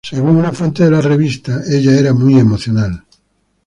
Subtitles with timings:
[0.03, 3.03] Según una fuente de la revista Estados Unidos, "Ella era muy emocional.